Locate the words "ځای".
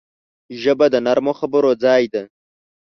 1.83-2.03